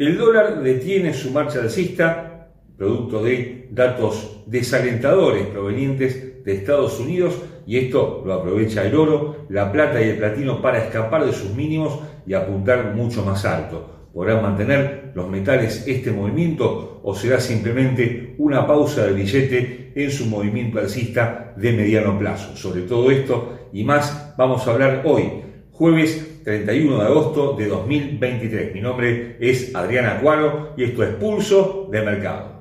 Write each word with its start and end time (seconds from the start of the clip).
El 0.00 0.16
dólar 0.16 0.62
detiene 0.62 1.12
su 1.12 1.30
marcha 1.30 1.60
alcista, 1.60 2.48
producto 2.78 3.22
de 3.22 3.68
datos 3.70 4.44
desalentadores 4.46 5.48
provenientes 5.48 6.42
de 6.42 6.54
Estados 6.54 6.98
Unidos, 6.98 7.34
y 7.66 7.76
esto 7.76 8.22
lo 8.24 8.32
aprovecha 8.32 8.86
el 8.86 8.94
oro, 8.94 9.44
la 9.50 9.70
plata 9.70 10.00
y 10.00 10.08
el 10.08 10.16
platino 10.16 10.62
para 10.62 10.82
escapar 10.82 11.26
de 11.26 11.34
sus 11.34 11.54
mínimos 11.54 12.00
y 12.26 12.32
apuntar 12.32 12.94
mucho 12.94 13.22
más 13.26 13.44
alto. 13.44 14.08
¿Podrán 14.14 14.40
mantener 14.40 15.12
los 15.14 15.28
metales 15.28 15.84
este 15.86 16.12
movimiento 16.12 17.02
o 17.04 17.14
será 17.14 17.38
simplemente 17.38 18.36
una 18.38 18.66
pausa 18.66 19.04
del 19.04 19.16
billete 19.16 19.92
en 19.94 20.10
su 20.10 20.24
movimiento 20.24 20.78
alcista 20.78 21.52
de 21.58 21.72
mediano 21.74 22.18
plazo? 22.18 22.56
Sobre 22.56 22.84
todo 22.84 23.10
esto 23.10 23.68
y 23.70 23.84
más 23.84 24.34
vamos 24.38 24.66
a 24.66 24.70
hablar 24.70 25.02
hoy, 25.04 25.42
jueves 25.72 26.29
31 26.44 26.98
de 26.98 27.06
agosto 27.06 27.54
de 27.56 27.68
2023. 27.68 28.74
Mi 28.74 28.80
nombre 28.80 29.36
es 29.40 29.74
Adriana 29.74 30.20
Cuaro 30.20 30.74
y 30.76 30.84
esto 30.84 31.02
es 31.02 31.10
Pulso 31.14 31.88
de 31.90 32.02
Mercado. 32.02 32.60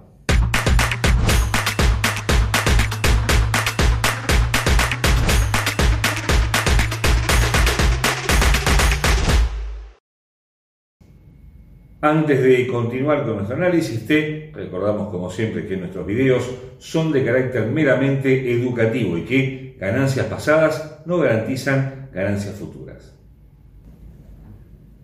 Antes 12.01 12.41
de 12.41 12.65
continuar 12.67 13.25
con 13.25 13.35
nuestro 13.35 13.57
análisis, 13.57 14.07
recordamos 14.53 15.09
como 15.09 15.29
siempre 15.29 15.67
que 15.67 15.75
nuestros 15.75 16.07
videos 16.07 16.49
son 16.77 17.11
de 17.11 17.25
carácter 17.25 17.67
meramente 17.67 18.53
educativo 18.53 19.17
y 19.17 19.23
que 19.23 19.75
ganancias 19.77 20.27
pasadas 20.27 21.01
no 21.05 21.17
garantizan 21.17 22.09
ganancias 22.13 22.55
futuras. 22.55 23.18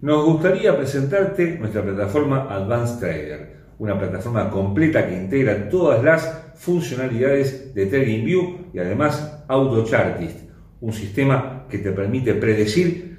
Nos 0.05 0.23
gustaría 0.23 0.77
presentarte 0.77 1.57
nuestra 1.57 1.81
plataforma 1.81 2.45
Advanced 2.47 2.99
Trader, 2.99 3.55
una 3.79 3.97
plataforma 3.97 4.51
completa 4.51 5.07
que 5.07 5.17
integra 5.17 5.67
todas 5.67 6.03
las 6.03 6.43
funcionalidades 6.53 7.73
de 7.73 7.87
TradingView 7.87 8.67
y 8.71 8.77
además 8.77 9.43
AutoChartist, 9.47 10.41
un 10.81 10.93
sistema 10.93 11.65
que 11.67 11.79
te 11.79 11.91
permite 11.91 12.35
predecir 12.35 13.17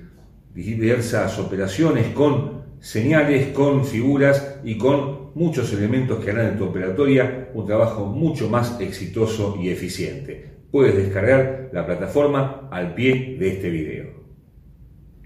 diversas 0.55 1.37
operaciones 1.41 2.06
con 2.15 2.62
señales, 2.78 3.48
con 3.48 3.84
figuras 3.84 4.61
y 4.62 4.78
con 4.78 5.33
muchos 5.34 5.73
elementos 5.73 6.25
que 6.25 6.31
harán 6.31 6.53
en 6.53 6.59
tu 6.59 6.67
operatoria 6.67 7.48
un 7.53 7.67
trabajo 7.67 8.06
mucho 8.06 8.48
más 8.48 8.81
exitoso 8.81 9.59
y 9.61 9.71
eficiente. 9.71 10.53
Puedes 10.71 10.95
descargar 10.95 11.69
la 11.73 11.84
plataforma 11.84 12.69
al 12.71 12.95
pie 12.95 13.39
de 13.41 13.48
este 13.48 13.71
video. 13.71 14.26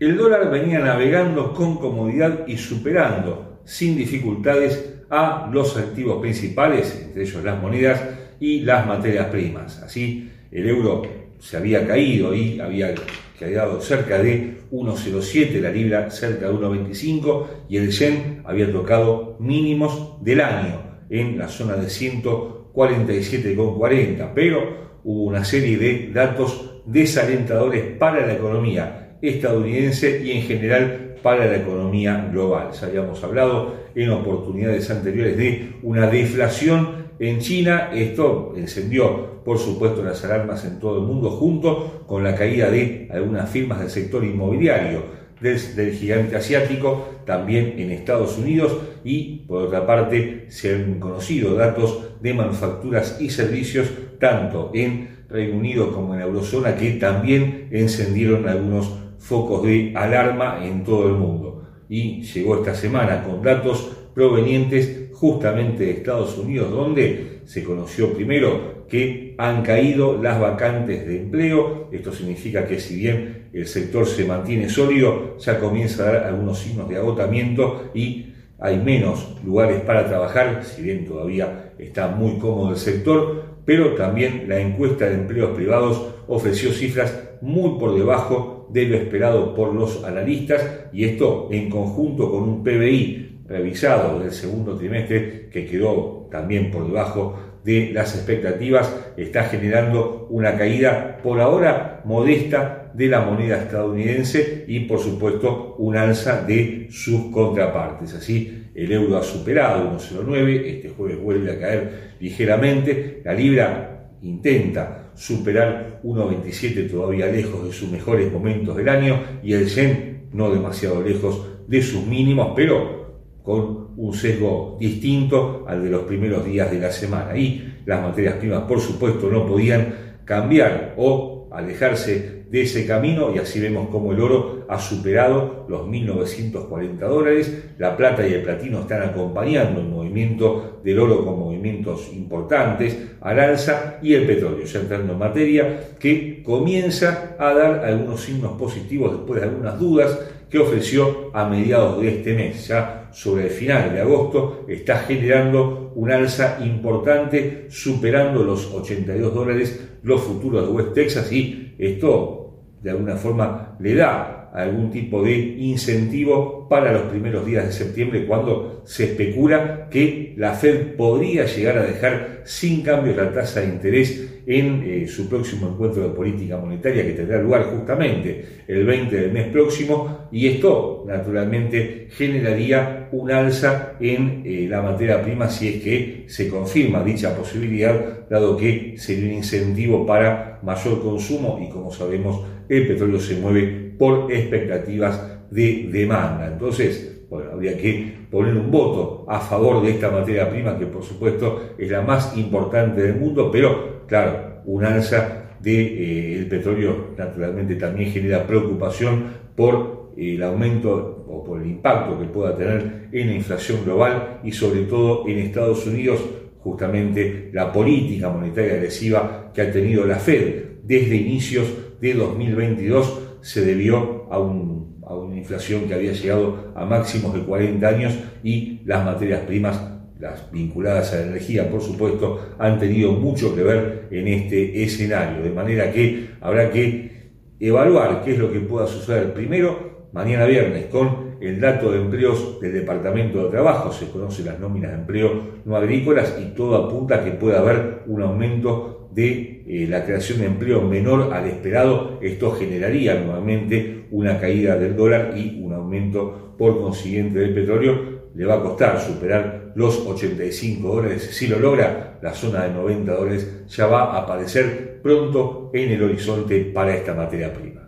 El 0.01 0.17
dólar 0.17 0.51
venía 0.51 0.79
navegando 0.79 1.53
con 1.53 1.77
comodidad 1.77 2.47
y 2.47 2.57
superando 2.57 3.61
sin 3.67 3.99
dificultades 3.99 5.03
a 5.11 5.51
los 5.53 5.77
activos 5.77 6.23
principales, 6.23 6.99
entre 7.05 7.25
ellos 7.25 7.45
las 7.45 7.61
monedas 7.61 8.03
y 8.41 8.61
las 8.61 8.87
materias 8.87 9.27
primas. 9.27 9.83
Así, 9.83 10.31
el 10.51 10.67
euro 10.67 11.03
se 11.39 11.59
había 11.59 11.87
caído 11.87 12.35
y 12.35 12.59
había 12.61 12.95
quedado 13.39 13.79
cerca 13.83 14.23
de 14.23 14.63
1,07, 14.73 15.61
la 15.61 15.71
libra 15.71 16.11
cerca 16.11 16.47
de 16.47 16.53
1,25 16.55 17.47
y 17.69 17.77
el 17.77 17.91
yen 17.91 18.41
había 18.47 18.73
tocado 18.73 19.37
mínimos 19.39 20.25
del 20.25 20.41
año 20.41 20.81
en 21.11 21.37
la 21.37 21.49
zona 21.49 21.77
de 21.77 21.89
147,40, 21.89 24.33
pero 24.35 25.01
hubo 25.05 25.25
una 25.25 25.45
serie 25.45 25.77
de 25.77 26.11
datos 26.11 26.81
desalentadores 26.87 27.85
para 27.99 28.27
la 28.27 28.33
economía 28.33 29.01
estadounidense 29.23 30.23
y 30.25 30.33
en 30.33 30.43
general 30.43 31.11
para 31.23 31.47
la 31.47 31.57
economía 31.57 32.29
global. 32.33 32.71
Ya 32.73 32.87
habíamos 32.87 33.23
hablado 33.23 33.75
en 33.95 34.11
oportunidades 34.11 34.91
anteriores 34.91 35.37
de 35.37 35.73
una 35.83 36.07
deflación 36.07 37.11
en 37.19 37.39
China. 37.41 37.91
Esto 37.95 38.55
encendió, 38.57 39.43
por 39.45 39.59
supuesto, 39.59 40.03
las 40.03 40.25
alarmas 40.25 40.65
en 40.65 40.79
todo 40.79 40.99
el 40.99 41.07
mundo 41.07 41.31
junto 41.31 42.05
con 42.07 42.25
la 42.25 42.35
caída 42.35 42.71
de 42.71 43.09
algunas 43.11 43.49
firmas 43.51 43.81
del 43.81 43.91
sector 43.91 44.25
inmobiliario. 44.25 45.21
Del, 45.41 45.93
gigante 45.93 46.37
asiático, 46.37 47.23
también 47.25 47.77
en 47.79 47.93
Estados 47.93 48.37
Unidos 48.37 48.77
y 49.05 49.47
por 49.49 49.63
otra 49.63 49.87
parte 49.87 50.45
se 50.51 50.75
han 50.75 51.01
conocido 51.01 51.55
datos 51.55 52.11
de 52.21 52.35
manufacturas 52.35 53.19
y 53.23 53.31
servicios 53.31 53.89
tanto 54.19 54.71
en 54.75 55.25
Reino 55.31 55.57
Unido 55.57 55.95
como 55.95 56.13
en 56.13 56.21
la 56.21 56.27
Eurozona 56.27 56.77
que 56.77 56.91
también 56.91 57.69
encendieron 57.71 58.47
algunos 58.47 58.93
focos 59.21 59.63
de 59.63 59.93
alarma 59.95 60.65
en 60.65 60.83
todo 60.83 61.07
el 61.07 61.15
mundo. 61.15 61.63
Y 61.89 62.23
llegó 62.23 62.57
esta 62.57 62.75
semana 62.75 63.23
con 63.23 63.43
datos 63.43 63.97
provenientes 64.15 65.11
justamente 65.13 65.85
de 65.85 65.91
Estados 65.93 66.37
Unidos, 66.39 66.71
donde 66.71 67.41
se 67.45 67.63
conoció 67.63 68.13
primero 68.15 68.87
que 68.89 69.35
han 69.39 69.63
caído 69.63 70.21
las 70.21 70.41
vacantes 70.41 71.07
de 71.07 71.21
empleo. 71.21 71.89
Esto 71.93 72.13
significa 72.13 72.67
que 72.67 72.81
si 72.81 72.97
bien 72.97 73.51
el 73.53 73.67
sector 73.67 74.07
se 74.07 74.25
mantiene 74.25 74.69
sólido, 74.69 75.37
ya 75.39 75.61
comienza 75.61 76.03
a 76.03 76.13
dar 76.13 76.25
algunos 76.25 76.59
signos 76.59 76.89
de 76.89 76.97
agotamiento 76.97 77.91
y 77.95 78.35
hay 78.59 78.79
menos 78.79 79.37
lugares 79.45 79.81
para 79.83 80.07
trabajar, 80.07 80.65
si 80.65 80.83
bien 80.83 81.07
todavía 81.07 81.73
está 81.79 82.09
muy 82.09 82.39
cómodo 82.39 82.71
el 82.71 82.77
sector, 82.77 83.45
pero 83.65 83.95
también 83.95 84.45
la 84.49 84.61
encuesta 84.61 85.07
de 85.07 85.15
empleos 85.15 85.51
privados 85.57 86.15
ofreció 86.29 86.71
cifras 86.73 87.31
muy 87.41 87.79
por 87.79 87.97
debajo 87.97 88.60
de 88.73 88.87
lo 88.87 88.97
esperado 88.97 89.55
por 89.55 89.75
los 89.75 90.05
analistas 90.05 90.89
y 90.93 91.05
esto 91.05 91.49
en 91.51 91.71
conjunto 91.71 92.31
con 92.31 92.43
un 92.45 92.63
PBI 92.63 93.43
revisado 93.49 94.21
del 94.21 94.31
segundo 94.31 94.77
trimestre 94.77 95.49
que 95.51 95.67
quedó 95.67 96.29
también 96.31 96.71
por 96.71 96.87
debajo 96.87 97.39
de 97.65 97.91
las 97.93 98.15
expectativas 98.15 98.95
está 99.17 99.45
generando 99.45 100.27
una 100.31 100.57
caída 100.57 101.19
por 101.23 101.41
ahora 101.41 102.01
modesta 102.05 102.91
de 102.95 103.07
la 103.07 103.21
moneda 103.21 103.59
estadounidense 103.59 104.65
y 104.67 104.81
por 104.81 104.99
supuesto 104.99 105.77
un 105.79 105.97
alza 105.97 106.43
de 106.43 106.89
sus 106.91 107.31
contrapartes. 107.33 108.15
Así 108.15 108.71
el 108.75 108.93
euro 108.93 109.19
ha 109.19 109.23
superado 109.23 109.93
1,09, 109.93 110.65
este 110.65 110.89
jueves 110.91 111.21
vuelve 111.21 111.53
a 111.53 111.59
caer 111.59 112.15
ligeramente, 112.21 113.21
la 113.25 113.35
libra 113.35 114.11
intenta 114.23 115.00
superar 115.15 116.01
1,27 116.03 116.91
todavía 116.91 117.27
lejos 117.27 117.65
de 117.65 117.73
sus 117.73 117.91
mejores 117.91 118.33
momentos 118.33 118.77
del 118.77 118.89
año 118.89 119.21
y 119.43 119.53
el 119.55 119.67
yen 119.67 120.29
no 120.33 120.51
demasiado 120.51 121.03
lejos 121.03 121.47
de 121.67 121.83
sus 121.83 122.07
mínimos, 122.07 122.53
pero 122.55 123.01
con 123.43 123.89
un 123.97 124.15
sesgo 124.15 124.77
distinto 124.81 125.65
al 125.67 125.83
de 125.83 125.91
los 125.91 126.03
primeros 126.03 126.45
días 126.45 126.71
de 126.71 126.79
la 126.79 126.91
semana. 126.91 127.37
Y 127.37 127.75
las 127.87 128.03
materias 128.03 128.35
primas, 128.35 128.63
por 128.63 128.81
supuesto, 128.81 129.29
no 129.31 129.47
podían 129.47 130.19
cambiar 130.25 130.95
o 130.97 131.40
alejarse 131.51 132.45
de 132.51 132.63
ese 132.63 132.87
camino 132.87 133.33
y 133.35 133.39
así 133.39 133.61
vemos 133.61 133.89
cómo 133.91 134.13
el 134.13 134.21
oro 134.21 134.65
ha 134.69 134.79
superado 134.81 135.67
los 135.69 135.83
1.940 135.83 136.99
dólares, 136.99 137.65
la 137.79 137.97
plata 137.97 138.27
y 138.27 138.35
el 138.35 138.43
platino 138.43 138.81
están 138.81 139.03
acompañando 139.03 139.81
el 139.81 139.87
movimiento 139.87 140.81
del 140.83 140.99
oro 140.99 141.25
con 141.25 141.39
movimientos 141.39 142.11
importantes 142.13 142.97
al 143.21 143.39
alza 143.39 143.99
y 144.03 144.15
el 144.15 144.27
petróleo, 144.27 144.65
ya 144.65 144.81
entrando 144.81 145.13
en 145.13 145.19
materia, 145.19 145.81
que 145.99 146.43
comienza 146.43 147.37
a 147.39 147.55
dar 147.55 147.85
algunos 147.85 148.21
signos 148.21 148.53
positivos 148.53 149.13
después 149.13 149.41
de 149.41 149.49
algunas 149.49 149.79
dudas 149.79 150.19
que 150.51 150.59
ofreció 150.59 151.31
a 151.33 151.49
mediados 151.49 152.01
de 152.01 152.09
este 152.09 152.35
mes. 152.35 152.67
Ya 152.67 153.00
sobre 153.13 153.45
el 153.45 153.51
final 153.51 153.93
de 153.93 154.01
agosto 154.01 154.65
está 154.69 154.99
generando 155.01 155.93
un 155.95 156.11
alza 156.11 156.59
importante, 156.65 157.67
superando 157.69 158.45
los 158.45 158.73
82 158.73 159.35
dólares 159.35 159.89
los 160.03 160.23
futuros 160.23 160.67
de 160.67 160.73
West 160.73 160.95
Texas 160.95 161.33
y 161.33 161.75
esto 161.79 162.41
de 162.83 162.91
alguna 162.91 163.17
forma 163.17 163.77
le 163.81 163.95
da 163.95 164.51
algún 164.53 164.91
tipo 164.91 165.23
de 165.23 165.37
incentivo 165.37 166.69
para 166.69 166.93
los 166.93 167.03
primeros 167.03 167.47
días 167.47 167.67
de 167.67 167.73
septiembre 167.73 168.27
cuando 168.27 168.83
se 168.85 169.05
especula 169.05 169.89
que 169.91 170.35
la 170.37 170.55
Fed 170.55 170.97
podría 170.97 171.45
llegar 171.45 171.79
a 171.79 171.83
dejar 171.85 172.43
sin 172.45 172.83
cambios 172.83 173.17
la 173.17 173.33
tasa 173.33 173.61
de 173.61 173.67
interés 173.67 174.41
en 174.47 174.83
eh, 174.85 175.07
su 175.07 175.29
próximo 175.29 175.69
encuentro 175.69 176.03
de 176.03 176.15
política 176.15 176.57
monetaria 176.57 177.05
que 177.05 177.13
tendrá 177.13 177.41
lugar 177.41 177.65
justamente 177.65 178.45
el 178.67 178.85
20 178.85 179.15
del 179.15 179.33
mes 179.33 179.49
próximo 179.49 180.29
y 180.33 180.49
esto 180.49 181.05
naturalmente 181.07 182.09
generaría 182.11 183.00
un 183.13 183.31
alza 183.31 183.93
en 184.01 184.43
eh, 184.45 184.67
la 184.69 184.83
materia 184.83 185.23
prima 185.23 185.49
si 185.49 185.69
es 185.69 185.83
que 185.83 186.25
se 186.29 186.49
confirma 186.49 187.03
dicha 187.03 187.37
posibilidad 187.37 188.29
dado 188.29 188.57
que 188.57 188.95
sería 188.97 189.31
un 189.31 189.35
incentivo 189.35 190.07
para 190.07 190.61
mayor 190.63 191.03
consumo 191.03 191.59
y 191.63 191.71
como 191.71 191.91
sabemos 191.91 192.45
el 192.69 192.87
petróleo 192.87 193.19
se 193.21 193.37
mueve 193.37 193.95
por 193.99 194.33
expectativas 194.33 195.21
de 195.51 195.89
demanda. 195.93 196.47
Entonces, 196.47 197.27
bueno, 197.29 197.51
habría 197.53 197.77
que 197.77 198.27
poner 198.31 198.55
un 198.55 198.71
voto 198.71 199.27
a 199.29 199.41
favor 199.41 199.83
de 199.83 199.91
esta 199.91 200.11
materia 200.11 200.49
prima, 200.49 200.79
que 200.79 200.87
por 200.87 201.03
supuesto 201.03 201.75
es 201.79 201.91
la 201.91 202.03
más 202.03 202.37
importante 202.37 203.03
del 203.03 203.17
mundo, 203.17 203.51
pero 203.51 204.07
claro, 204.07 204.63
un 204.65 204.85
alza 204.85 205.57
del 205.61 205.97
de, 205.97 206.43
eh, 206.43 206.47
petróleo 206.47 207.09
naturalmente 207.19 207.77
también 207.77 208.11
genera 208.11 208.47
preocupación 208.47 209.25
por 209.55 210.00
el 210.21 210.43
aumento 210.43 211.25
o 211.29 211.43
por 211.43 211.63
el 211.63 211.71
impacto 211.71 212.19
que 212.19 212.27
pueda 212.27 212.57
tener 212.57 213.09
en 213.11 213.29
la 213.29 213.35
inflación 213.35 213.85
global 213.85 214.41
y 214.45 214.53
sobre 214.53 214.83
todo 214.83 215.27
en 215.27 215.39
Estados 215.39 215.87
Unidos, 215.87 216.21
justamente 216.59 217.51
la 217.55 217.73
política 217.73 218.29
monetaria 218.29 218.75
agresiva 218.75 219.51
que 219.55 219.63
ha 219.63 219.73
tenido 219.73 220.05
la 220.05 220.17
Fed 220.17 220.65
desde 220.83 221.17
inicios 221.17 221.67
de 222.01 222.15
2022 222.15 223.21
se 223.41 223.65
debió 223.65 224.27
a, 224.31 224.37
a 224.37 225.15
una 225.15 225.37
inflación 225.37 225.89
que 225.89 225.95
había 225.95 226.13
llegado 226.13 226.73
a 226.75 226.85
máximos 226.85 227.33
de 227.33 227.41
40 227.41 227.89
años 227.89 228.15
y 228.43 228.81
las 228.85 229.05
materias 229.05 229.41
primas 229.47 229.81
las 230.19 230.53
vinculadas 230.53 231.15
a 231.15 231.17
la 231.17 231.27
energía, 231.29 231.71
por 231.71 231.81
supuesto, 231.81 232.55
han 232.59 232.79
tenido 232.79 233.13
mucho 233.13 233.55
que 233.55 233.63
ver 233.63 234.09
en 234.11 234.29
este 234.29 234.83
escenario, 234.83 235.43
de 235.43 235.49
manera 235.49 235.91
que 235.91 236.29
habrá 236.43 236.71
que 236.71 237.31
evaluar 237.59 238.23
qué 238.23 238.33
es 238.33 238.39
lo 238.39 238.53
que 238.53 238.61
pueda 238.61 238.87
suceder. 238.87 239.33
Primero 239.33 239.91
mañana 240.13 240.45
viernes 240.45 240.87
con 240.87 241.37
el 241.41 241.61
dato 241.61 241.91
de 241.93 242.01
empleos 242.01 242.61
del 242.61 242.73
Departamento 242.73 243.45
de 243.45 243.51
Trabajo, 243.51 243.93
se 243.93 244.11
conocen 244.11 244.47
las 244.47 244.61
nóminas 244.61 244.91
de 244.91 244.99
empleo 244.99 245.61
no 245.65 245.77
agrícolas 245.77 246.37
y 246.41 246.55
todo 246.55 246.77
apunta 246.77 247.17
a 247.17 247.25
que 247.25 247.33
pueda 247.33 247.61
haber 247.61 248.03
un 248.07 248.23
aumento 248.23 249.09
de 249.13 249.65
eh, 249.67 249.87
la 249.89 250.05
creación 250.05 250.41
de 250.41 250.47
empleo 250.47 250.83
menor 250.83 251.33
al 251.33 251.47
esperado. 251.47 252.19
Esto 252.23 252.53
generaría 252.53 253.15
nuevamente 253.15 254.07
una 254.11 254.39
caída 254.39 254.77
del 254.77 254.97
dólar 254.97 255.35
y 255.37 255.61
un 255.63 255.73
aumento 255.73 256.55
por 256.59 256.81
consiguiente 256.81 257.39
del 257.39 257.55
petróleo. 257.55 258.21
Le 258.35 258.45
va 258.45 258.55
a 258.55 258.63
costar 258.63 259.01
superar 259.01 259.73
los 259.75 260.07
85 260.07 260.97
dólares. 260.97 261.31
Si 261.33 261.49
lo 261.49 261.59
logra, 261.59 262.19
la 262.23 262.33
zona 262.33 262.65
de 262.65 262.75
90 262.75 263.13
dólares 263.13 263.65
ya 263.69 263.87
va 263.87 264.13
a 264.13 264.23
aparecer 264.23 265.01
pronto 265.03 265.71
en 265.73 265.91
el 265.91 266.03
horizonte 266.03 266.61
para 266.73 266.95
esta 266.95 267.15
materia 267.15 267.53
prima. 267.53 267.80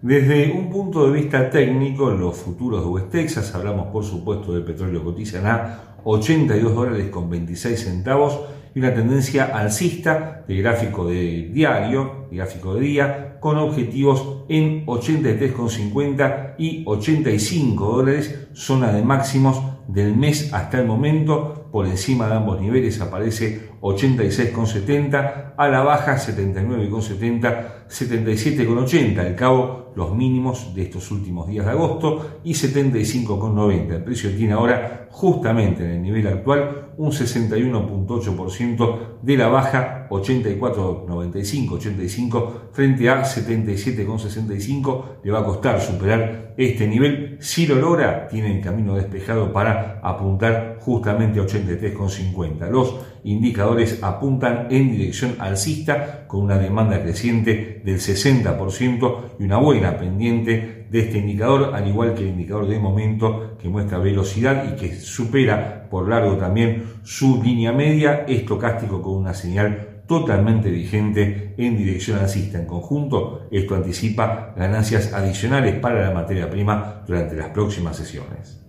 Desde 0.00 0.52
un 0.52 0.70
punto 0.70 1.10
de 1.10 1.20
vista 1.20 1.50
técnico, 1.50 2.10
los 2.10 2.36
futuros 2.36 2.84
de 2.84 2.88
West 2.88 3.10
Texas, 3.10 3.52
hablamos 3.52 3.88
por 3.88 4.04
supuesto 4.04 4.52
del 4.52 4.62
petróleo 4.62 5.02
cotizan 5.02 5.44
a 5.44 5.96
82 6.04 6.72
dólares 6.72 7.08
con 7.10 7.28
26 7.28 7.80
centavos 7.80 8.38
y 8.76 8.78
una 8.78 8.94
tendencia 8.94 9.46
alcista 9.46 10.44
de 10.46 10.54
gráfico 10.54 11.08
de 11.08 11.50
diario, 11.52 12.28
gráfico 12.30 12.76
de 12.76 12.80
día, 12.80 13.38
con 13.40 13.56
objetivos 13.56 14.44
en 14.48 14.86
83,50 14.86 16.54
y 16.58 16.84
85 16.86 17.84
dólares, 17.84 18.48
zona 18.52 18.92
de 18.92 19.02
máximos 19.02 19.60
del 19.88 20.16
mes 20.16 20.54
hasta 20.54 20.78
el 20.78 20.86
momento, 20.86 21.67
por 21.70 21.86
encima 21.86 22.28
de 22.28 22.34
ambos 22.34 22.60
niveles 22.60 23.00
aparece 23.00 23.70
86,70, 23.80 25.54
a 25.56 25.68
la 25.68 25.82
baja 25.82 26.16
79,70, 26.16 27.88
77,80, 27.88 29.18
al 29.18 29.34
cabo 29.34 29.92
los 29.94 30.14
mínimos 30.14 30.74
de 30.74 30.82
estos 30.82 31.10
últimos 31.10 31.48
días 31.48 31.66
de 31.66 31.72
agosto 31.72 32.40
y 32.44 32.52
75,90. 32.52 33.96
El 33.96 34.04
precio 34.04 34.30
tiene 34.30 34.52
ahora 34.52 35.08
justamente 35.10 35.84
en 35.84 35.90
el 35.90 36.02
nivel 36.02 36.26
actual 36.28 36.92
un 36.96 37.10
61,8% 37.10 38.98
de 39.22 39.36
la 39.36 39.48
baja 39.48 40.06
84,95, 40.08 41.72
85 41.72 42.68
frente 42.72 43.08
a 43.10 43.22
77,65. 43.22 45.04
Le 45.24 45.32
va 45.32 45.40
a 45.40 45.44
costar 45.44 45.80
superar 45.80 46.54
este 46.56 46.86
nivel. 46.86 47.36
Si 47.40 47.66
lo 47.66 47.74
logra, 47.76 48.28
tiene 48.28 48.56
el 48.56 48.62
camino 48.62 48.94
despejado 48.94 49.52
para 49.52 50.00
apuntar 50.02 50.78
justamente 50.80 51.40
a 51.40 51.42
83,50. 51.66 52.68
Los 52.70 52.96
indicadores 53.24 54.02
apuntan 54.02 54.68
en 54.70 54.92
dirección 54.92 55.36
alcista 55.38 56.26
con 56.26 56.42
una 56.42 56.58
demanda 56.58 57.02
creciente 57.02 57.82
del 57.84 57.98
60% 57.98 59.20
y 59.38 59.44
una 59.44 59.58
buena 59.58 59.98
pendiente 59.98 60.86
de 60.90 61.00
este 61.00 61.18
indicador, 61.18 61.74
al 61.74 61.86
igual 61.86 62.14
que 62.14 62.22
el 62.22 62.28
indicador 62.28 62.66
de 62.66 62.78
momento 62.78 63.56
que 63.60 63.68
muestra 63.68 63.98
velocidad 63.98 64.72
y 64.72 64.76
que 64.76 64.94
supera 64.94 65.88
por 65.90 66.08
largo 66.08 66.36
también 66.36 66.84
su 67.02 67.42
línea 67.42 67.72
media, 67.72 68.24
estocástico 68.26 69.02
con 69.02 69.14
una 69.14 69.34
señal 69.34 70.02
totalmente 70.06 70.70
vigente 70.70 71.54
en 71.58 71.76
dirección 71.76 72.18
alcista. 72.18 72.58
En 72.58 72.66
conjunto, 72.66 73.46
esto 73.50 73.74
anticipa 73.74 74.54
ganancias 74.56 75.12
adicionales 75.12 75.78
para 75.78 76.02
la 76.02 76.14
materia 76.14 76.48
prima 76.48 77.02
durante 77.06 77.36
las 77.36 77.50
próximas 77.50 77.96
sesiones. 77.96 78.67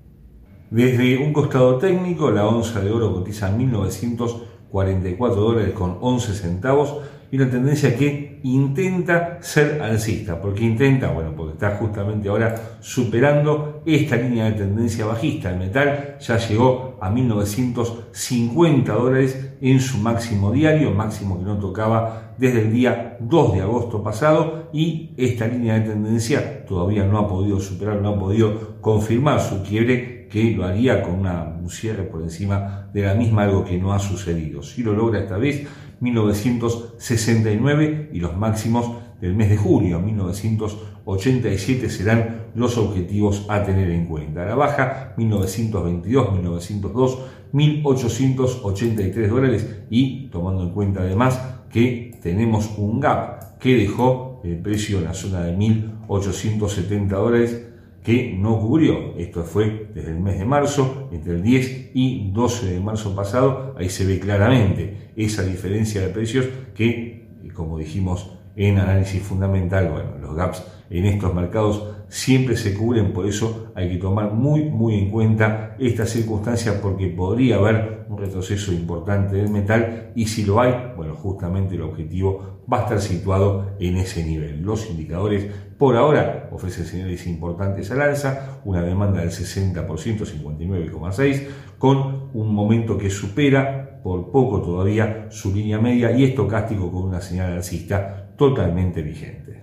Desde 0.71 1.17
un 1.17 1.33
costado 1.33 1.79
técnico, 1.79 2.31
la 2.31 2.47
onza 2.47 2.81
de 2.81 2.91
oro 2.91 3.15
cotiza 3.15 3.51
1.944 3.57 5.35
dólares 5.35 5.73
con 5.73 5.97
11 6.03 6.35
centavos 6.35 6.99
y 7.31 7.37
una 7.37 7.49
tendencia 7.49 7.97
que 7.97 8.32
intenta 8.43 9.39
ser 9.41 9.81
alcista. 9.83 10.41
¿Por 10.41 10.55
qué 10.55 10.65
intenta? 10.65 11.11
Bueno, 11.11 11.33
porque 11.37 11.55
está 11.55 11.77
justamente 11.77 12.29
ahora 12.29 12.77
superando 12.81 13.83
esta 13.87 14.17
línea 14.17 14.47
de 14.47 14.53
tendencia 14.53 15.07
bajista. 15.07 15.51
El 15.51 15.59
metal 15.59 16.17
ya 16.21 16.37
llegó 16.37 16.99
a 17.01 17.11
1950 17.11 18.93
dólares 18.93 19.55
en 19.61 19.81
su 19.81 19.99
máximo 19.99 20.53
diario, 20.53 20.91
máximo 20.93 21.39
que 21.39 21.45
no 21.45 21.59
tocaba 21.59 22.35
desde 22.39 22.63
el 22.63 22.73
día 22.73 23.17
2 23.21 23.55
de 23.55 23.61
agosto 23.61 24.03
pasado 24.03 24.69
y 24.73 25.13
esta 25.17 25.47
línea 25.47 25.75
de 25.75 25.91
tendencia 25.91 26.65
todavía 26.67 27.05
no 27.05 27.19
ha 27.19 27.29
podido 27.29 27.61
superar, 27.61 28.01
no 28.01 28.11
ha 28.11 28.19
podido 28.19 28.81
confirmar 28.81 29.41
su 29.41 29.63
quiebre 29.63 30.29
que 30.29 30.53
lo 30.53 30.65
haría 30.65 31.03
con 31.03 31.23
un 31.63 31.71
cierre 31.71 32.03
por 32.03 32.23
encima 32.23 32.89
de 32.93 33.03
la 33.03 33.15
misma, 33.15 33.45
algo 33.45 33.65
que 33.65 33.79
no 33.79 33.93
ha 33.93 33.99
sucedido. 33.99 34.63
Si 34.63 34.83
lo 34.83 34.93
logra 34.93 35.21
esta 35.21 35.39
vez, 35.39 35.67
1969 36.01 38.11
y 38.13 38.21
los 38.21 38.37
máximos 38.37 38.91
del 39.21 39.35
mes 39.35 39.51
de 39.51 39.57
julio, 39.57 40.01
1987 40.01 41.89
serán 41.89 42.49
los 42.55 42.77
objetivos 42.77 43.47
a 43.49 43.63
tener 43.63 43.91
en 43.91 44.07
cuenta. 44.07 44.45
La 44.45 44.57
baja, 44.57 45.15
1922, 45.17 46.33
1902, 46.33 47.19
1883 47.53 49.31
dólares 49.31 49.85
y 49.91 50.29
tomando 50.29 50.65
en 50.65 50.71
cuenta 50.71 51.03
además 51.03 51.41
que 51.71 52.19
tenemos 52.23 52.73
un 52.77 53.01
gap 53.01 53.59
que 53.59 53.77
dejó 53.77 54.41
el 54.45 54.59
precio 54.59 54.99
en 54.99 55.05
la 55.05 55.15
zona 55.15 55.45
de 55.45 55.57
1870 55.57 57.17
dólares 57.17 57.72
que 58.03 58.35
no 58.37 58.59
cubrió. 58.59 59.17
Esto 59.17 59.45
fue 59.45 59.91
desde 59.95 60.11
el 60.11 60.21
mes 60.21 60.39
de 60.39 60.45
marzo, 60.45 61.09
entre 61.13 61.35
el 61.35 61.43
10 61.43 61.91
y 61.95 62.31
12 62.33 62.67
de 62.73 62.81
marzo 62.81 63.15
pasado. 63.15 63.75
Ahí 63.79 63.89
se 63.89 64.05
ve 64.05 64.19
claramente 64.19 65.13
esa 65.17 65.43
diferencia 65.45 66.01
de 66.01 66.09
precios 66.09 66.47
que, 66.75 67.29
como 67.55 67.79
dijimos 67.79 68.39
en 68.57 68.79
análisis 68.79 69.23
fundamental, 69.23 69.91
bueno, 69.91 70.19
los 70.21 70.35
gaps 70.35 70.65
en 70.91 71.07
estos 71.07 71.35
mercados 71.35 71.89
siempre 72.09 72.59
se 72.59 72.75
cubren, 72.75 73.15
por 73.15 73.27
eso 73.27 73.73
hay 73.75 73.89
que 73.89 73.97
tomar 73.97 74.35
muy, 74.35 74.65
muy 74.65 74.99
en 74.99 75.11
cuenta 75.11 75.75
estas 75.79 76.11
circunstancias 76.11 76.77
porque 76.83 77.07
podría 77.07 77.57
haber 77.57 78.05
un 78.11 78.19
retroceso 78.19 78.71
importante 78.71 79.37
del 79.37 79.49
metal 79.49 80.13
y 80.15 80.27
si 80.27 80.45
lo 80.45 80.61
hay, 80.61 80.93
bueno, 80.95 81.15
justamente 81.15 81.75
el 81.75 81.81
objetivo 81.81 82.61
va 82.71 82.81
a 82.81 82.83
estar 82.83 83.01
situado 83.01 83.77
en 83.81 83.97
ese 83.97 84.25
nivel. 84.25 84.61
Los 84.61 84.91
indicadores 84.91 85.47
por 85.79 85.97
ahora 85.97 86.51
ofrecen 86.53 86.85
señales 86.85 87.27
importantes 87.27 87.91
al 87.91 88.03
alza, 88.03 88.61
una 88.67 88.83
demanda 88.83 89.21
del 89.21 89.31
60%, 89.31 89.87
59,6, 89.87 91.47
con 91.79 92.29
un 92.35 92.55
momento 92.55 92.99
que 92.99 93.09
supera 93.09 94.01
por 94.03 94.31
poco 94.31 94.61
todavía 94.61 95.29
su 95.31 95.55
línea 95.55 95.79
media 95.79 96.13
y 96.13 96.25
estocástico 96.25 96.93
con 96.93 97.05
una 97.05 97.21
señal 97.21 97.53
alcista 97.53 98.22
totalmente 98.37 99.03
vigente. 99.03 99.63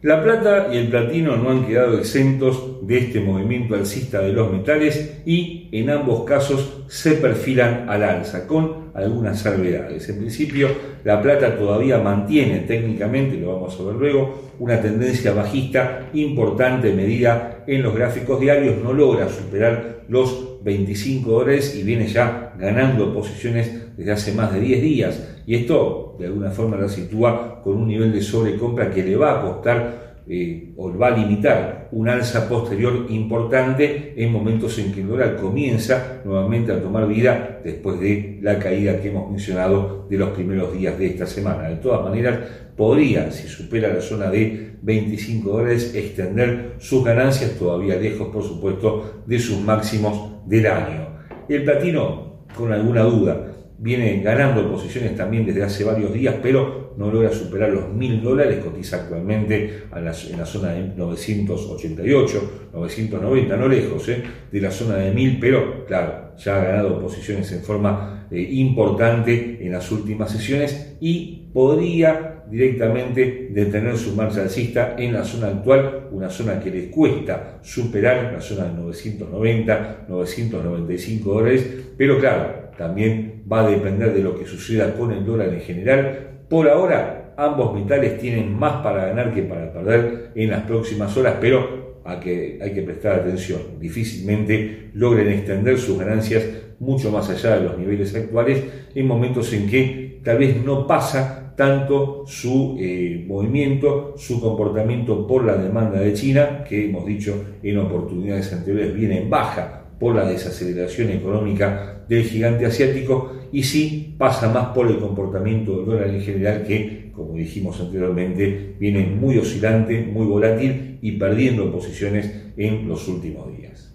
La 0.00 0.22
plata 0.22 0.68
y 0.72 0.76
el 0.76 0.88
platino 0.90 1.36
no 1.36 1.50
han 1.50 1.66
quedado 1.66 1.98
exentos 1.98 2.86
de 2.86 2.98
este 2.98 3.18
movimiento 3.18 3.74
alcista 3.74 4.20
de 4.20 4.32
los 4.32 4.52
metales 4.52 5.22
y 5.26 5.68
en 5.72 5.90
ambos 5.90 6.22
casos 6.22 6.84
se 6.86 7.14
perfilan 7.14 7.88
al 7.88 8.04
alza 8.04 8.46
con 8.46 8.92
algunas 8.94 9.40
salvedades. 9.40 10.08
En 10.08 10.18
principio, 10.18 10.68
la 11.02 11.20
plata 11.20 11.56
todavía 11.56 11.98
mantiene 11.98 12.60
técnicamente, 12.60 13.38
lo 13.38 13.54
vamos 13.54 13.76
a 13.80 13.82
ver 13.82 13.96
luego, 13.96 14.52
una 14.60 14.80
tendencia 14.80 15.32
bajista 15.32 16.10
importante 16.14 16.92
medida 16.92 17.64
en 17.66 17.82
los 17.82 17.92
gráficos 17.92 18.40
diarios, 18.40 18.76
no 18.80 18.92
logra 18.92 19.28
superar 19.28 20.04
los 20.08 20.62
25 20.62 21.28
dólares 21.28 21.74
y 21.74 21.82
viene 21.82 22.06
ya 22.06 22.54
ganando 22.56 23.12
posiciones 23.12 23.96
desde 23.96 24.12
hace 24.12 24.32
más 24.32 24.52
de 24.52 24.60
10 24.60 24.82
días. 24.82 25.28
Y 25.44 25.56
esto 25.56 26.07
de 26.18 26.26
alguna 26.26 26.50
forma 26.50 26.76
la 26.76 26.88
sitúa 26.88 27.60
con 27.62 27.76
un 27.76 27.88
nivel 27.88 28.12
de 28.12 28.20
sobrecompra 28.20 28.90
que 28.90 29.02
le 29.02 29.16
va 29.16 29.38
a 29.38 29.42
costar 29.42 30.08
eh, 30.30 30.74
o 30.76 30.92
va 30.92 31.06
a 31.06 31.16
limitar 31.16 31.88
un 31.92 32.06
alza 32.06 32.46
posterior 32.50 33.06
importante 33.08 34.12
en 34.14 34.30
momentos 34.30 34.78
en 34.78 34.92
que 34.92 35.00
el 35.00 35.08
dólar 35.08 35.36
comienza 35.36 36.20
nuevamente 36.22 36.70
a 36.70 36.82
tomar 36.82 37.08
vida 37.08 37.60
después 37.64 37.98
de 37.98 38.38
la 38.42 38.58
caída 38.58 39.00
que 39.00 39.08
hemos 39.08 39.30
mencionado 39.30 40.06
de 40.10 40.18
los 40.18 40.28
primeros 40.30 40.74
días 40.74 40.98
de 40.98 41.06
esta 41.06 41.24
semana. 41.24 41.70
De 41.70 41.76
todas 41.76 42.02
maneras, 42.02 42.40
podría, 42.76 43.30
si 43.30 43.48
supera 43.48 43.92
la 43.94 44.02
zona 44.02 44.30
de 44.30 44.72
25 44.82 45.50
dólares, 45.50 45.94
extender 45.94 46.74
sus 46.78 47.02
ganancias 47.02 47.52
todavía 47.58 47.96
lejos, 47.96 48.28
por 48.28 48.42
supuesto, 48.42 49.22
de 49.24 49.38
sus 49.38 49.58
máximos 49.60 50.46
del 50.46 50.66
año. 50.66 51.08
El 51.48 51.64
platino, 51.64 52.44
con 52.54 52.70
alguna 52.70 53.02
duda, 53.02 53.46
viene 53.78 54.20
ganando 54.22 54.70
posiciones 54.70 55.16
también 55.16 55.46
desde 55.46 55.62
hace 55.62 55.84
varios 55.84 56.12
días, 56.12 56.34
pero 56.42 56.94
no 56.96 57.12
logra 57.12 57.30
superar 57.30 57.70
los 57.70 57.92
mil 57.92 58.20
dólares, 58.20 58.58
cotiza 58.64 58.96
actualmente 58.96 59.84
en 59.94 60.04
la, 60.04 60.12
zona 60.12 60.72
de 60.72 60.88
988, 60.96 62.70
990, 62.72 63.56
no 63.56 63.68
lejos 63.68 64.08
¿eh? 64.08 64.22
de 64.50 64.60
la 64.60 64.70
zona 64.72 64.96
de 64.96 65.12
mil, 65.12 65.38
pero 65.40 65.86
claro, 65.86 66.36
ya 66.36 66.56
ha 66.56 66.64
ganado 66.64 67.00
posiciones 67.00 67.50
en 67.52 67.62
forma 67.62 68.26
eh, 68.30 68.40
importante 68.40 69.58
en 69.60 69.72
las 69.72 69.90
últimas 69.92 70.32
sesiones 70.32 70.96
y 71.00 71.48
podría 71.52 72.44
directamente 72.50 73.48
detener 73.52 73.96
su 73.96 74.14
marcha 74.14 74.42
alcista 74.42 74.96
en 74.98 75.12
la 75.12 75.24
zona 75.24 75.48
actual, 75.48 76.08
una 76.10 76.30
zona 76.30 76.58
que 76.58 76.70
les 76.70 76.88
cuesta 76.88 77.58
superar, 77.62 78.32
la 78.32 78.40
zona 78.40 78.64
de 78.64 78.74
990, 78.74 80.06
995 80.08 81.32
dólares, 81.32 81.66
pero 81.96 82.18
claro, 82.18 82.67
también 82.78 83.42
va 83.50 83.66
a 83.66 83.70
depender 83.70 84.14
de 84.14 84.22
lo 84.22 84.38
que 84.38 84.46
suceda 84.46 84.94
con 84.94 85.12
el 85.12 85.26
dólar 85.26 85.52
en 85.52 85.60
general. 85.60 86.44
Por 86.48 86.68
ahora, 86.68 87.34
ambos 87.36 87.74
metales 87.74 88.18
tienen 88.18 88.56
más 88.56 88.82
para 88.82 89.06
ganar 89.06 89.34
que 89.34 89.42
para 89.42 89.72
perder 89.72 90.30
en 90.34 90.50
las 90.50 90.62
próximas 90.62 91.14
horas, 91.16 91.34
pero 91.40 92.00
hay 92.04 92.20
que, 92.20 92.58
hay 92.62 92.72
que 92.72 92.82
prestar 92.82 93.20
atención. 93.20 93.60
Difícilmente 93.80 94.90
logren 94.94 95.28
extender 95.28 95.76
sus 95.76 95.98
ganancias 95.98 96.44
mucho 96.78 97.10
más 97.10 97.28
allá 97.28 97.56
de 97.56 97.64
los 97.64 97.76
niveles 97.76 98.14
actuales 98.14 98.62
en 98.94 99.06
momentos 99.06 99.52
en 99.52 99.68
que 99.68 100.20
tal 100.22 100.38
vez 100.38 100.64
no 100.64 100.86
pasa 100.86 101.54
tanto 101.56 102.22
su 102.26 102.76
eh, 102.78 103.24
movimiento, 103.26 104.14
su 104.16 104.40
comportamiento 104.40 105.26
por 105.26 105.44
la 105.44 105.56
demanda 105.56 105.98
de 105.98 106.12
China, 106.12 106.62
que 106.62 106.86
hemos 106.86 107.04
dicho 107.04 107.44
en 107.60 107.78
oportunidades 107.78 108.52
anteriores 108.52 108.94
viene 108.94 109.22
en 109.22 109.28
baja 109.28 109.82
por 109.98 110.14
la 110.14 110.24
desaceleración 110.24 111.10
económica 111.10 111.97
del 112.08 112.24
gigante 112.24 112.66
asiático 112.66 113.32
y 113.52 113.62
sí 113.62 114.14
pasa 114.18 114.52
más 114.52 114.68
por 114.68 114.88
el 114.88 114.98
comportamiento 114.98 115.76
del 115.76 115.86
dólar 115.86 116.08
en 116.08 116.20
general 116.20 116.64
que, 116.64 117.10
como 117.14 117.34
dijimos 117.34 117.80
anteriormente, 117.80 118.76
viene 118.78 119.06
muy 119.06 119.38
oscilante, 119.38 120.02
muy 120.02 120.26
volátil 120.26 120.98
y 121.00 121.12
perdiendo 121.12 121.70
posiciones 121.72 122.52
en 122.56 122.88
los 122.88 123.06
últimos 123.08 123.56
días. 123.56 123.94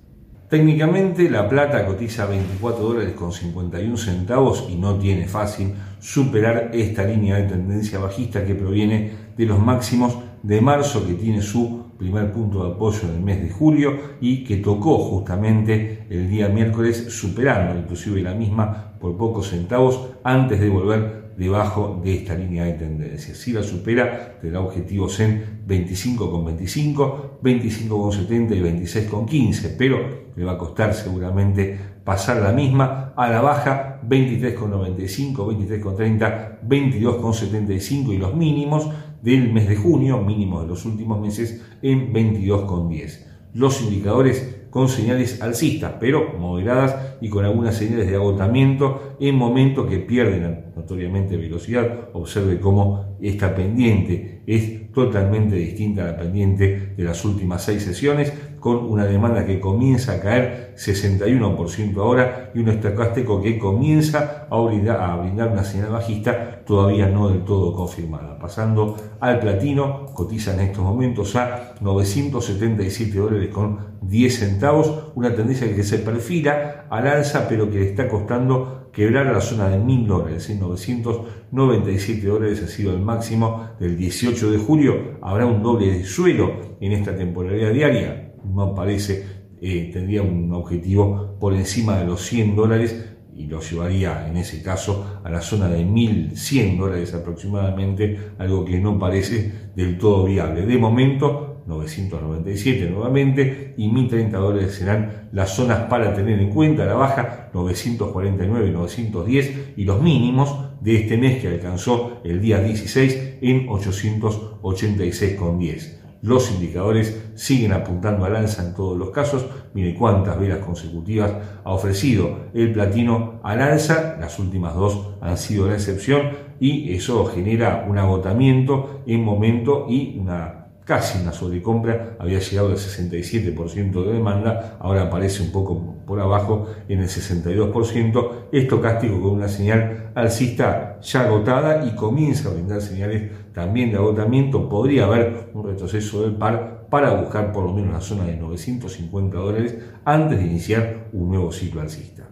Técnicamente 0.49 1.29
la 1.31 1.49
plata 1.49 1.83
cotiza 1.85 2.27
24 2.27 2.83
dólares 2.83 3.13
con 3.13 3.31
51 3.31 3.97
centavos 3.97 4.67
y 4.69 4.75
no 4.75 4.99
tiene 4.99 5.27
fácil 5.27 5.73
superar 5.99 6.69
esta 6.73 7.03
línea 7.05 7.37
de 7.37 7.47
tendencia 7.49 7.97
bajista 7.97 8.45
que 8.45 8.53
proviene 8.53 9.11
de 9.35 9.45
los 9.47 9.57
máximos 9.57 10.19
de 10.43 10.61
marzo 10.61 11.07
que 11.07 11.13
tiene 11.13 11.41
su 11.41 11.82
primer 11.97 12.31
punto 12.31 12.63
de 12.63 12.71
apoyo 12.73 13.07
en 13.09 13.15
el 13.15 13.21
mes 13.21 13.41
de 13.41 13.49
julio 13.49 13.97
y 14.21 14.43
que 14.43 14.57
tocó 14.57 14.97
justamente 14.97 16.05
el 16.09 16.29
día 16.29 16.49
miércoles 16.49 17.07
superando 17.09 17.79
inclusive 17.79 18.21
la 18.21 18.33
misma 18.33 18.93
por 18.99 19.17
pocos 19.17 19.49
centavos 19.49 20.09
antes 20.23 20.59
de 20.59 20.69
volver 20.69 21.23
debajo 21.37 21.99
de 22.03 22.15
esta 22.15 22.35
línea 22.35 22.65
de 22.65 22.73
tendencia. 22.73 23.33
Si 23.33 23.53
la 23.53 23.63
supera, 23.63 24.37
tendrá 24.39 24.61
objetivos 24.61 25.19
en 25.19 25.63
25,25, 25.67 27.41
25,70 27.41 28.55
y 28.55 28.61
26,15, 28.61 29.75
pero 29.77 30.23
le 30.35 30.45
va 30.45 30.53
a 30.53 30.57
costar 30.57 30.93
seguramente 30.93 31.77
pasar 32.03 32.41
la 32.41 32.51
misma 32.51 33.13
a 33.15 33.29
la 33.29 33.41
baja 33.41 34.01
23,95, 34.07 35.35
23,30, 35.35 36.59
22,75 36.67 38.13
y 38.13 38.17
los 38.17 38.35
mínimos 38.35 38.89
del 39.23 39.51
mes 39.51 39.67
de 39.69 39.75
junio, 39.75 40.21
mínimos 40.21 40.63
de 40.63 40.67
los 40.67 40.85
últimos 40.85 41.19
meses, 41.19 41.63
en 41.81 42.13
22,10. 42.13 43.25
Los 43.53 43.81
indicadores 43.81 44.63
con 44.69 44.89
señales 44.89 45.41
alcistas, 45.41 45.93
pero 45.99 46.33
moderadas 46.39 47.15
y 47.21 47.29
con 47.29 47.45
algunas 47.45 47.75
señales 47.75 48.09
de 48.09 48.15
agotamiento 48.15 49.15
en 49.19 49.35
momentos 49.35 49.87
que 49.87 49.99
pierden 49.99 50.73
notoriamente 50.75 51.37
velocidad. 51.37 52.09
Observe 52.13 52.59
cómo 52.59 53.17
esta 53.21 53.55
pendiente 53.55 54.41
es 54.47 54.91
totalmente 54.91 55.55
distinta 55.55 56.03
a 56.03 56.07
la 56.07 56.17
pendiente 56.17 56.93
de 56.97 57.03
las 57.03 57.23
últimas 57.23 57.63
seis 57.63 57.83
sesiones, 57.83 58.33
con 58.63 58.77
una 58.77 59.03
demanda 59.03 59.45
que 59.45 59.59
comienza 59.59 60.13
a 60.13 60.21
caer 60.21 60.73
61% 60.77 61.97
ahora 61.97 62.49
y 62.55 62.59
un 62.59 62.69
estocástico 62.69 63.41
que 63.41 63.59
comienza 63.59 64.47
a 64.49 64.57
brindar, 64.61 65.51
una 65.51 65.65
señal 65.65 65.89
bajista 65.89 66.61
todavía 66.63 67.09
no 67.09 67.27
del 67.27 67.43
todo 67.43 67.75
confirmada. 67.75 68.39
Pasando 68.39 68.95
al 69.19 69.39
platino, 69.39 70.05
cotiza 70.13 70.53
en 70.53 70.61
estos 70.61 70.81
momentos 70.81 71.35
a 71.35 71.75
977 71.81 73.17
dólares 73.17 73.49
con 73.49 73.97
10 74.01 74.39
centavos, 74.39 75.11
una 75.15 75.35
tendencia 75.35 75.67
que 75.75 75.83
se 75.83 75.99
perfila 75.99 76.85
al 76.89 77.05
alza 77.05 77.49
pero 77.49 77.69
que 77.69 77.79
le 77.79 77.89
está 77.89 78.07
costando 78.07 78.89
quebrar 78.93 79.25
la 79.25 79.41
zona 79.41 79.67
de 79.67 79.79
1000 79.79 80.07
dólares, 80.07 80.49
en 80.49 80.61
997 80.61 82.27
dólares 82.27 82.63
ha 82.63 82.67
sido 82.67 82.93
el 82.93 83.01
máximo 83.01 83.71
del 83.77 83.97
18 83.97 84.51
de 84.51 84.57
julio, 84.57 85.17
habrá 85.21 85.45
un 85.47 85.61
doble 85.61 85.91
de 85.91 86.05
suelo 86.05 86.77
en 86.79 86.93
esta 86.93 87.13
temporalidad 87.13 87.73
diaria, 87.73 88.22
no 88.45 88.73
parece, 88.73 89.25
eh, 89.61 89.89
tendría 89.93 90.21
un 90.21 90.51
objetivo 90.53 91.37
por 91.39 91.53
encima 91.53 91.97
de 91.97 92.05
los 92.05 92.21
100 92.21 92.55
dólares 92.55 93.13
y 93.35 93.47
lo 93.47 93.61
llevaría 93.61 94.27
en 94.27 94.37
ese 94.37 94.61
caso 94.61 95.19
a 95.23 95.29
la 95.29 95.41
zona 95.41 95.67
de 95.67 95.85
1.100 95.85 96.77
dólares 96.77 97.13
aproximadamente, 97.13 98.17
algo 98.37 98.63
que 98.65 98.79
no 98.79 98.99
parece 98.99 99.51
del 99.75 99.97
todo 99.97 100.25
viable. 100.25 100.65
De 100.65 100.77
momento, 100.77 101.61
997 101.65 102.89
nuevamente 102.89 103.73
y 103.77 103.87
1030 103.87 104.37
dólares 104.37 104.73
serán 104.73 105.29
las 105.31 105.55
zonas 105.55 105.83
para 105.89 106.13
tener 106.13 106.37
en 106.39 106.49
cuenta, 106.49 106.85
la 106.85 106.95
baja 106.95 107.49
949 107.53 108.71
910 108.71 109.73
y 109.77 109.85
los 109.85 110.01
mínimos 110.01 110.57
de 110.81 110.97
este 110.97 111.15
mes 111.17 111.41
que 111.41 111.47
alcanzó 111.47 112.19
el 112.23 112.41
día 112.41 112.59
16 112.59 113.37
en 113.41 113.67
886,10. 113.67 116.02
Los 116.23 116.51
indicadores 116.51 117.31
siguen 117.35 117.73
apuntando 117.73 118.23
al 118.23 118.37
alza 118.37 118.63
en 118.63 118.73
todos 118.73 118.97
los 118.97 119.09
casos. 119.09 119.45
Mire 119.73 119.93
cuántas 119.93 120.39
velas 120.39 120.59
consecutivas 120.59 121.33
ha 121.65 121.71
ofrecido 121.73 122.45
el 122.53 122.71
platino 122.71 123.41
al 123.43 123.61
alza. 123.61 124.15
Las 124.21 124.39
últimas 124.39 124.73
dos 124.73 125.15
han 125.19 125.37
sido 125.37 125.67
la 125.67 125.73
excepción 125.73 126.29
y 126.61 126.93
eso 126.93 127.25
genera 127.25 127.85
un 127.89 127.97
agotamiento 127.97 129.01
en 129.05 129.21
momento 129.21 129.85
y 129.89 130.17
una 130.17 130.62
casi 130.85 131.21
una 131.21 131.31
sobrecompra, 131.31 132.17
había 132.19 132.39
llegado 132.39 132.69
al 132.69 132.75
67% 132.75 134.05
de 134.05 134.13
demanda, 134.13 134.77
ahora 134.79 135.03
aparece 135.03 135.43
un 135.43 135.51
poco 135.51 135.95
por 136.05 136.19
abajo 136.19 136.67
en 136.89 136.99
el 136.99 137.07
62%, 137.07 138.31
estocástico 138.51 139.21
con 139.21 139.31
una 139.31 139.47
señal 139.47 140.11
alcista 140.15 140.99
ya 141.01 141.25
agotada 141.25 141.85
y 141.85 141.95
comienza 141.95 142.49
a 142.49 142.53
brindar 142.53 142.81
señales 142.81 143.31
también 143.53 143.91
de 143.91 143.97
agotamiento, 143.97 144.67
podría 144.67 145.05
haber 145.05 145.49
un 145.53 145.65
retroceso 145.65 146.23
del 146.23 146.35
par 146.35 146.87
para 146.89 147.11
buscar 147.13 147.51
por 147.51 147.63
lo 147.63 147.73
menos 147.73 147.93
la 147.93 148.01
zona 148.01 148.25
de 148.25 148.35
950 148.35 149.37
dólares 149.37 149.77
antes 150.05 150.37
de 150.37 150.45
iniciar 150.45 151.07
un 151.13 151.29
nuevo 151.29 151.51
ciclo 151.51 151.81
alcista. 151.81 152.27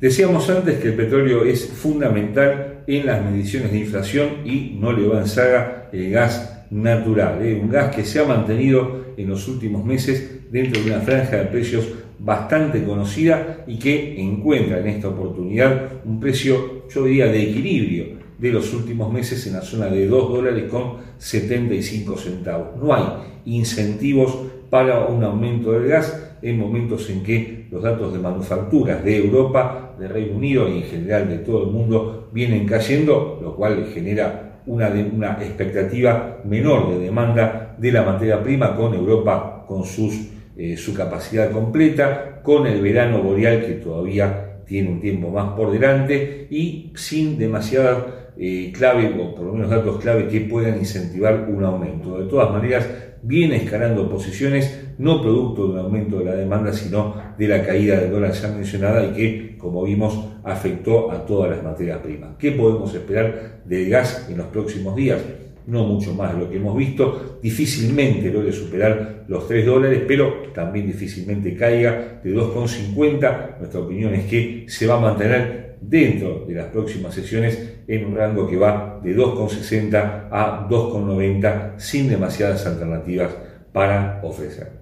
Decíamos 0.00 0.48
antes 0.48 0.78
que 0.78 0.88
el 0.88 0.94
petróleo 0.94 1.44
es 1.44 1.66
fundamental 1.66 2.69
en 2.86 3.06
las 3.06 3.24
mediciones 3.24 3.72
de 3.72 3.78
inflación 3.78 4.28
y 4.44 4.76
no 4.80 4.92
le 4.92 5.06
va 5.06 5.20
en 5.20 5.26
saga 5.26 5.88
el 5.92 6.10
gas 6.10 6.64
natural, 6.70 7.44
¿eh? 7.44 7.58
un 7.60 7.68
gas 7.68 7.94
que 7.94 8.04
se 8.04 8.20
ha 8.20 8.24
mantenido 8.24 9.14
en 9.16 9.28
los 9.28 9.48
últimos 9.48 9.84
meses 9.84 10.50
dentro 10.50 10.82
de 10.82 10.90
una 10.90 11.00
franja 11.00 11.36
de 11.36 11.44
precios 11.46 11.86
bastante 12.18 12.84
conocida 12.84 13.64
y 13.66 13.78
que 13.78 14.20
encuentra 14.20 14.78
en 14.80 14.88
esta 14.88 15.08
oportunidad 15.08 15.92
un 16.04 16.20
precio, 16.20 16.86
yo 16.88 17.04
diría, 17.04 17.26
de 17.26 17.42
equilibrio 17.42 18.20
de 18.38 18.50
los 18.50 18.72
últimos 18.72 19.12
meses 19.12 19.46
en 19.46 19.54
la 19.54 19.62
zona 19.62 19.86
de 19.86 20.06
2 20.06 20.30
dólares 20.30 20.64
con 20.70 20.96
75 21.18 22.16
centavos. 22.16 22.68
No 22.80 22.94
hay 22.94 23.04
incentivos 23.44 24.34
para 24.70 25.06
un 25.06 25.22
aumento 25.24 25.72
del 25.72 25.88
gas 25.88 26.36
en 26.42 26.58
momentos 26.58 27.10
en 27.10 27.22
que 27.22 27.66
los 27.70 27.82
datos 27.82 28.12
de 28.12 28.18
manufacturas 28.18 29.04
de 29.04 29.18
Europa, 29.18 29.89
de 30.00 30.08
Reino 30.08 30.36
Unido 30.36 30.68
y 30.68 30.78
en 30.78 30.82
general 30.84 31.28
de 31.28 31.38
todo 31.38 31.64
el 31.64 31.70
mundo 31.70 32.30
vienen 32.32 32.66
cayendo, 32.66 33.38
lo 33.42 33.54
cual 33.54 33.86
genera 33.92 34.62
una, 34.66 34.88
una 34.88 35.32
expectativa 35.40 36.38
menor 36.44 36.90
de 36.90 36.98
demanda 36.98 37.76
de 37.78 37.92
la 37.92 38.02
materia 38.02 38.42
prima 38.42 38.74
con 38.76 38.94
Europa 38.94 39.64
con 39.68 39.84
sus, 39.84 40.30
eh, 40.56 40.76
su 40.76 40.94
capacidad 40.94 41.50
completa, 41.52 42.40
con 42.42 42.66
el 42.66 42.80
verano 42.80 43.22
boreal 43.22 43.64
que 43.64 43.74
todavía 43.74 44.62
tiene 44.66 44.90
un 44.90 45.00
tiempo 45.00 45.30
más 45.30 45.52
por 45.52 45.70
delante 45.70 46.46
y 46.50 46.92
sin 46.94 47.38
demasiada 47.38 48.32
eh, 48.36 48.72
clave 48.74 49.14
o 49.20 49.34
por 49.34 49.46
lo 49.46 49.52
menos 49.52 49.70
datos 49.70 50.00
clave 50.00 50.28
que 50.28 50.40
puedan 50.40 50.78
incentivar 50.78 51.46
un 51.48 51.64
aumento. 51.64 52.18
De 52.18 52.28
todas 52.28 52.50
maneras, 52.50 52.88
viene 53.22 53.56
escalando 53.56 54.08
posiciones, 54.08 54.89
no 55.00 55.22
producto 55.22 55.66
de 55.66 55.72
un 55.72 55.78
aumento 55.78 56.18
de 56.18 56.26
la 56.26 56.34
demanda, 56.34 56.74
sino 56.74 57.14
de 57.38 57.48
la 57.48 57.64
caída 57.64 57.98
del 57.98 58.10
dólar 58.10 58.32
ya 58.32 58.48
mencionada 58.48 59.02
y 59.06 59.12
que, 59.12 59.56
como 59.56 59.82
vimos, 59.82 60.26
afectó 60.44 61.10
a 61.10 61.24
todas 61.24 61.50
las 61.50 61.62
materias 61.62 62.00
primas. 62.00 62.32
¿Qué 62.38 62.52
podemos 62.52 62.94
esperar 62.94 63.62
del 63.64 63.88
gas 63.88 64.26
en 64.28 64.36
los 64.36 64.48
próximos 64.48 64.94
días? 64.94 65.18
No 65.66 65.84
mucho 65.84 66.12
más 66.12 66.34
de 66.34 66.40
lo 66.40 66.50
que 66.50 66.56
hemos 66.56 66.76
visto, 66.76 67.38
difícilmente 67.42 68.30
logre 68.30 68.52
superar 68.52 69.24
los 69.26 69.48
3 69.48 69.64
dólares, 69.64 70.02
pero 70.06 70.50
también 70.54 70.86
difícilmente 70.86 71.56
caiga 71.56 72.20
de 72.22 72.34
2,50. 72.34 73.58
Nuestra 73.58 73.80
opinión 73.80 74.12
es 74.12 74.26
que 74.26 74.66
se 74.68 74.86
va 74.86 74.96
a 74.96 75.00
mantener 75.00 75.76
dentro 75.80 76.44
de 76.46 76.54
las 76.54 76.66
próximas 76.66 77.14
sesiones 77.14 77.78
en 77.86 78.04
un 78.04 78.16
rango 78.16 78.46
que 78.46 78.58
va 78.58 79.00
de 79.02 79.16
2,60 79.16 80.28
a 80.30 80.68
2,90 80.68 81.78
sin 81.78 82.10
demasiadas 82.10 82.66
alternativas 82.66 83.30
para 83.72 84.20
ofrecer. 84.22 84.79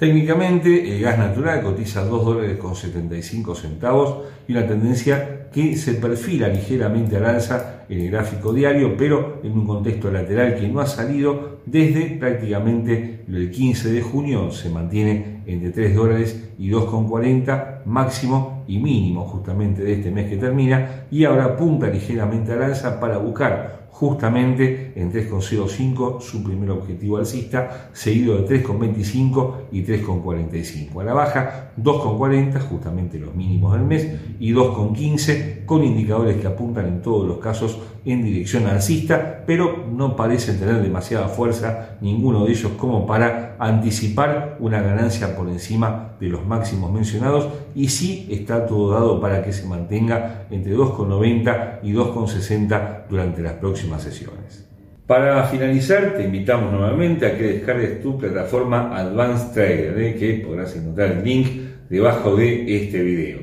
Técnicamente, 0.00 0.96
el 0.96 1.02
gas 1.02 1.18
natural 1.18 1.60
cotiza 1.60 2.02
2 2.06 2.24
dólares 2.24 2.56
con 2.56 2.74
75 2.74 3.54
centavos 3.54 4.28
y 4.48 4.52
una 4.52 4.66
tendencia 4.66 5.50
que 5.52 5.76
se 5.76 5.92
perfila 5.92 6.48
ligeramente 6.48 7.18
al 7.18 7.26
alza 7.26 7.84
en 7.86 8.00
el 8.00 8.10
gráfico 8.10 8.54
diario, 8.54 8.96
pero 8.96 9.40
en 9.44 9.52
un 9.52 9.66
contexto 9.66 10.10
lateral 10.10 10.54
que 10.54 10.68
no 10.68 10.80
ha 10.80 10.86
salido 10.86 11.58
desde 11.66 12.16
prácticamente 12.16 13.24
el 13.28 13.50
15 13.50 13.92
de 13.92 14.00
junio, 14.00 14.50
se 14.52 14.70
mantiene 14.70 15.42
entre 15.44 15.68
3 15.68 15.94
dólares 15.94 16.48
y 16.58 16.70
2,40 16.70 17.84
máximo 17.84 18.64
y 18.66 18.78
mínimo 18.78 19.26
justamente 19.26 19.82
de 19.82 19.92
este 19.92 20.10
mes 20.10 20.30
que 20.30 20.38
termina 20.38 21.04
y 21.10 21.24
ahora 21.24 21.44
apunta 21.44 21.88
ligeramente 21.88 22.52
al 22.52 22.62
alza 22.62 22.98
para 22.98 23.18
buscar 23.18 23.88
justamente 23.90 24.89
en 25.02 25.12
3,05 25.12 26.20
su 26.20 26.42
primer 26.42 26.70
objetivo 26.70 27.18
alcista, 27.18 27.90
seguido 27.92 28.36
de 28.36 28.62
3,25 28.62 29.54
y 29.72 29.82
3,45. 29.82 31.00
A 31.00 31.04
la 31.04 31.14
baja 31.14 31.72
2,40, 31.78 32.60
justamente 32.60 33.18
los 33.18 33.34
mínimos 33.34 33.72
del 33.72 33.82
mes, 33.82 34.08
y 34.38 34.52
2,15 34.52 35.64
con 35.64 35.84
indicadores 35.84 36.36
que 36.36 36.46
apuntan 36.46 36.86
en 36.86 37.02
todos 37.02 37.26
los 37.26 37.38
casos 37.38 37.78
en 38.04 38.22
dirección 38.22 38.66
alcista, 38.66 39.44
pero 39.46 39.86
no 39.90 40.16
parecen 40.16 40.58
tener 40.58 40.82
demasiada 40.82 41.28
fuerza 41.28 41.96
ninguno 42.00 42.44
de 42.44 42.52
ellos 42.52 42.72
como 42.76 43.06
para 43.06 43.56
anticipar 43.58 44.56
una 44.60 44.80
ganancia 44.80 45.36
por 45.36 45.48
encima 45.48 46.12
de 46.18 46.28
los 46.28 46.46
máximos 46.46 46.92
mencionados 46.92 47.48
y 47.74 47.88
sí 47.88 48.26
está 48.30 48.66
todo 48.66 48.92
dado 48.92 49.20
para 49.20 49.42
que 49.42 49.52
se 49.52 49.66
mantenga 49.66 50.46
entre 50.50 50.74
2,90 50.76 51.80
y 51.82 51.92
2,60 51.92 53.06
durante 53.08 53.42
las 53.42 53.54
próximas 53.54 54.02
sesiones. 54.02 54.69
Para 55.10 55.42
finalizar, 55.42 56.14
te 56.16 56.22
invitamos 56.22 56.72
nuevamente 56.72 57.26
a 57.26 57.36
que 57.36 57.42
descargues 57.42 58.00
tu 58.00 58.16
plataforma 58.16 58.96
Advanced 58.96 59.52
Trader, 59.52 59.98
¿eh? 59.98 60.14
que 60.14 60.34
podrás 60.34 60.76
encontrar 60.76 61.10
el 61.10 61.24
link 61.24 61.48
debajo 61.88 62.36
de 62.36 62.76
este 62.76 63.02
video. 63.02 63.40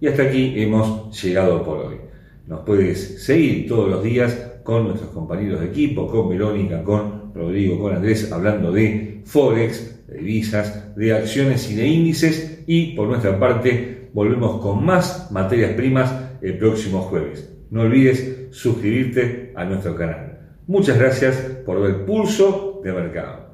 Y 0.00 0.06
hasta 0.06 0.22
aquí 0.22 0.54
hemos 0.62 1.20
llegado 1.20 1.64
por 1.64 1.78
hoy. 1.78 1.96
Nos 2.46 2.60
puedes 2.60 3.24
seguir 3.24 3.66
todos 3.66 3.90
los 3.90 4.04
días 4.04 4.60
con 4.62 4.84
nuestros 4.84 5.10
compañeros 5.10 5.58
de 5.58 5.66
equipo, 5.66 6.06
con 6.06 6.28
Verónica, 6.28 6.84
con 6.84 7.34
Rodrigo, 7.34 7.80
con 7.80 7.96
Andrés, 7.96 8.30
hablando 8.30 8.70
de 8.70 9.22
Forex, 9.24 10.06
de 10.06 10.18
divisas, 10.18 10.94
de 10.94 11.14
acciones 11.14 11.68
y 11.68 11.74
de 11.74 11.84
índices. 11.88 12.62
Y 12.68 12.94
por 12.94 13.08
nuestra 13.08 13.36
parte, 13.40 14.08
volvemos 14.12 14.60
con 14.60 14.84
más 14.84 15.32
materias 15.32 15.72
primas 15.72 16.14
el 16.40 16.58
próximo 16.58 17.00
jueves. 17.00 17.52
No 17.70 17.80
olvides 17.80 18.50
suscribirte 18.52 19.52
a 19.56 19.64
nuestro 19.64 19.96
canal. 19.96 20.27
Muchas 20.68 20.98
gracias 20.98 21.34
por 21.64 21.80
ver 21.80 22.04
Pulso 22.04 22.82
de 22.84 22.92
Mercado. 22.92 23.47